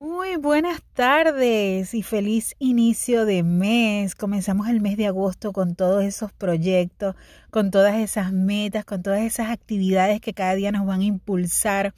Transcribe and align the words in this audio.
Muy 0.00 0.36
buenas 0.36 0.80
tardes 0.94 1.92
y 1.92 2.04
feliz 2.04 2.54
inicio 2.60 3.24
de 3.24 3.42
mes. 3.42 4.14
Comenzamos 4.14 4.68
el 4.68 4.80
mes 4.80 4.96
de 4.96 5.08
agosto 5.08 5.52
con 5.52 5.74
todos 5.74 6.04
esos 6.04 6.30
proyectos, 6.32 7.16
con 7.50 7.72
todas 7.72 7.96
esas 7.96 8.32
metas, 8.32 8.84
con 8.84 9.02
todas 9.02 9.22
esas 9.22 9.50
actividades 9.50 10.20
que 10.20 10.34
cada 10.34 10.54
día 10.54 10.70
nos 10.70 10.86
van 10.86 11.00
a 11.00 11.04
impulsar 11.04 11.94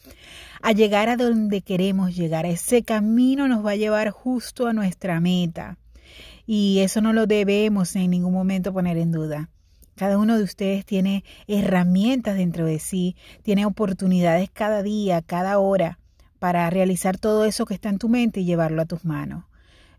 a 0.62 0.72
llegar 0.72 1.10
a 1.10 1.18
donde 1.18 1.60
queremos 1.60 2.16
llegar. 2.16 2.46
Ese 2.46 2.84
camino 2.84 3.48
nos 3.48 3.66
va 3.66 3.72
a 3.72 3.76
llevar 3.76 4.08
justo 4.08 4.66
a 4.66 4.72
nuestra 4.72 5.20
meta. 5.20 5.76
Y 6.46 6.78
eso 6.78 7.02
no 7.02 7.12
lo 7.12 7.26
debemos 7.26 7.94
en 7.96 8.12
ningún 8.12 8.32
momento 8.32 8.72
poner 8.72 8.96
en 8.96 9.12
duda. 9.12 9.50
Cada 9.94 10.16
uno 10.16 10.38
de 10.38 10.44
ustedes 10.44 10.86
tiene 10.86 11.22
herramientas 11.46 12.34
dentro 12.34 12.64
de 12.64 12.78
sí, 12.78 13.14
tiene 13.42 13.66
oportunidades 13.66 14.48
cada 14.50 14.82
día, 14.82 15.20
cada 15.20 15.58
hora 15.58 15.98
para 16.40 16.68
realizar 16.70 17.18
todo 17.18 17.44
eso 17.44 17.66
que 17.66 17.74
está 17.74 17.90
en 17.90 17.98
tu 17.98 18.08
mente 18.08 18.40
y 18.40 18.44
llevarlo 18.44 18.82
a 18.82 18.86
tus 18.86 19.04
manos. 19.04 19.44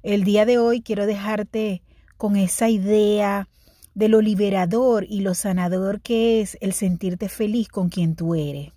El 0.04 0.26
día 0.26 0.46
de 0.46 0.58
hoy 0.58 0.82
quiero 0.82 1.06
dejarte 1.06 1.84
con 2.18 2.36
esa 2.36 2.68
idea 2.68 3.48
de 3.94 4.10
lo 4.10 4.22
liberador 4.22 5.06
y 5.08 5.22
lo 5.22 5.36
sanador 5.36 6.02
que 6.02 6.42
es 6.42 6.58
el 6.60 6.74
sentirte 6.74 7.30
feliz 7.30 7.70
con 7.70 7.90
quien 7.90 8.16
tú 8.16 8.36
eres. 8.36 8.74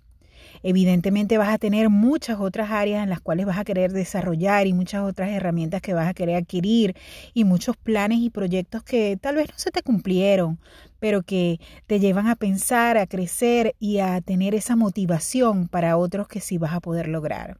Evidentemente 0.67 1.37
vas 1.37 1.49
a 1.49 1.59
tener 1.59 1.91
muchas 1.91 2.39
otras 2.39 2.71
áreas 2.71 3.03
en 3.03 3.11
las 3.11 3.21
cuales 3.21 3.45
vas 3.45 3.59
a 3.59 3.63
querer 3.63 3.91
desarrollar 3.93 4.65
y 4.65 4.73
muchas 4.73 5.03
otras 5.03 5.29
herramientas 5.29 5.79
que 5.79 5.93
vas 5.93 6.07
a 6.07 6.15
querer 6.15 6.37
adquirir 6.37 6.95
y 7.35 7.43
muchos 7.43 7.77
planes 7.77 8.17
y 8.17 8.31
proyectos 8.31 8.81
que 8.81 9.15
tal 9.21 9.35
vez 9.35 9.47
no 9.47 9.59
se 9.59 9.69
te 9.69 9.83
cumplieron, 9.83 10.57
pero 10.99 11.21
que 11.21 11.59
te 11.85 11.99
llevan 11.99 12.25
a 12.25 12.35
pensar, 12.35 12.97
a 12.97 13.05
crecer 13.05 13.75
y 13.79 13.99
a 13.99 14.19
tener 14.21 14.55
esa 14.55 14.75
motivación 14.75 15.67
para 15.67 15.97
otros 15.97 16.27
que 16.27 16.39
sí 16.39 16.57
vas 16.57 16.73
a 16.73 16.79
poder 16.79 17.09
lograr. 17.09 17.59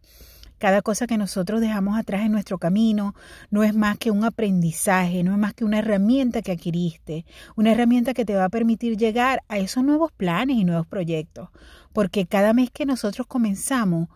Cada 0.58 0.82
cosa 0.82 1.06
que 1.06 1.18
nosotros 1.18 1.60
dejamos 1.60 1.98
atrás 1.98 2.22
en 2.22 2.32
nuestro 2.32 2.58
camino 2.58 3.14
no 3.52 3.64
es 3.64 3.76
más 3.76 3.98
que 3.98 4.12
un 4.12 4.24
aprendizaje, 4.24 5.24
no 5.24 5.34
es 5.34 5.38
más 5.38 5.54
que 5.54 5.66
una 5.66 5.80
herramienta 5.80 6.42
que 6.42 6.54
adquiriste, 6.54 7.26
una 7.56 7.74
herramienta 7.74 8.14
que 8.14 8.26
te 8.26 8.36
va 8.36 8.46
a 8.46 8.50
permitir 8.50 8.96
llegar 8.96 9.44
a 9.50 9.58
esos 9.58 9.84
nuevos 9.84 10.12
planes 10.14 10.58
y 10.58 10.64
nuevos 10.64 10.88
proyectos. 10.88 11.50
Porque 11.92 12.26
cada 12.26 12.54
mes 12.54 12.72
que 12.72 12.86
nosotros 12.86 13.28
comenzamos 13.28 14.08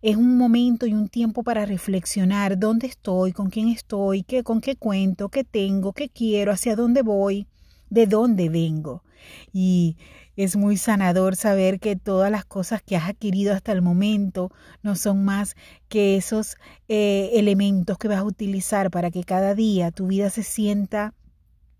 es 0.00 0.16
un 0.16 0.36
momento 0.36 0.86
y 0.86 0.92
un 0.92 1.08
tiempo 1.08 1.42
para 1.42 1.66
reflexionar 1.66 2.58
dónde 2.58 2.86
estoy, 2.86 3.32
con 3.32 3.50
quién 3.50 3.68
estoy, 3.68 4.22
qué, 4.22 4.44
con 4.44 4.60
qué 4.60 4.76
cuento, 4.76 5.28
qué 5.28 5.42
tengo, 5.42 5.92
qué 5.92 6.08
quiero, 6.08 6.52
hacia 6.52 6.76
dónde 6.76 7.02
voy, 7.02 7.48
de 7.90 8.06
dónde 8.06 8.48
vengo. 8.48 9.02
Y 9.52 9.96
es 10.36 10.56
muy 10.56 10.76
sanador 10.76 11.36
saber 11.36 11.80
que 11.80 11.96
todas 11.96 12.30
las 12.30 12.44
cosas 12.44 12.82
que 12.82 12.96
has 12.96 13.08
adquirido 13.08 13.54
hasta 13.54 13.72
el 13.72 13.82
momento 13.82 14.50
no 14.82 14.94
son 14.94 15.24
más 15.24 15.56
que 15.88 16.16
esos 16.16 16.56
eh, 16.88 17.30
elementos 17.34 17.98
que 17.98 18.08
vas 18.08 18.18
a 18.18 18.24
utilizar 18.24 18.90
para 18.90 19.10
que 19.10 19.24
cada 19.24 19.54
día 19.54 19.90
tu 19.90 20.06
vida 20.06 20.30
se 20.30 20.42
sienta 20.42 21.14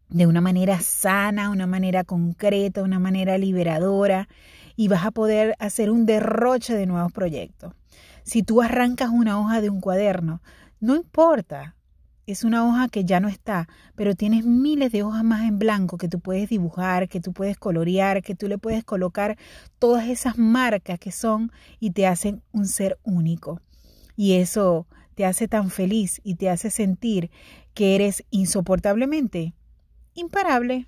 de 0.09 0.27
una 0.27 0.41
manera 0.41 0.81
sana, 0.81 1.50
una 1.50 1.66
manera 1.66 2.05
concreta, 2.05 2.83
una 2.83 2.98
manera 2.98 3.39
liberadora 3.39 4.28
y 4.77 4.89
vas 4.89 5.05
a 5.05 5.11
poder 5.11 5.55
hacer 5.59 5.91
un 5.91 6.06
derroche 6.06 6.75
de 6.75 6.86
nuevos 6.86 7.12
proyectos. 7.12 7.75
Si 8.22 8.42
tú 8.42 8.62
arrancas 8.62 9.11
una 9.11 9.41
hoja 9.41 9.61
de 9.61 9.70
un 9.70 9.81
cuaderno, 9.81 10.42
no 10.81 10.97
importa, 10.97 11.77
es 12.28 12.44
una 12.44 12.68
hoja 12.68 12.88
que 12.88 13.06
ya 13.06 13.20
no 13.20 13.28
está, 13.28 13.68
pero 13.94 14.14
tienes 14.14 14.44
miles 14.44 14.92
de 14.92 15.02
hojas 15.02 15.24
más 15.24 15.48
en 15.48 15.58
blanco 15.58 15.96
que 15.96 16.08
tú 16.08 16.20
puedes 16.20 16.50
dibujar, 16.50 17.08
que 17.08 17.22
tú 17.22 17.32
puedes 17.32 17.56
colorear, 17.56 18.22
que 18.22 18.34
tú 18.34 18.48
le 18.48 18.58
puedes 18.58 18.84
colocar 18.84 19.38
todas 19.78 20.06
esas 20.08 20.36
marcas 20.36 20.98
que 20.98 21.10
son 21.10 21.50
y 21.80 21.92
te 21.92 22.06
hacen 22.06 22.42
un 22.52 22.66
ser 22.66 22.98
único. 23.02 23.62
Y 24.14 24.34
eso 24.34 24.86
te 25.14 25.24
hace 25.24 25.48
tan 25.48 25.70
feliz 25.70 26.20
y 26.22 26.34
te 26.34 26.50
hace 26.50 26.68
sentir 26.68 27.30
que 27.72 27.94
eres 27.94 28.22
insoportablemente 28.28 29.54
imparable. 30.12 30.86